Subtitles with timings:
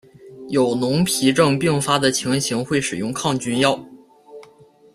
[0.49, 3.79] 有脓皮症并发的情形会使用抗菌药。